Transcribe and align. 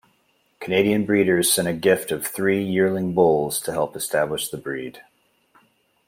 Canadian 0.59 1.05
breeders 1.05 1.53
sent 1.53 1.67
a 1.67 1.73
gift 1.73 2.11
of 2.11 2.25
three 2.25 2.63
yearling 2.63 3.13
bulls 3.13 3.61
to 3.61 3.71
help 3.71 3.95
establish 3.95 4.49
the 4.49 4.57
breed. 4.57 5.03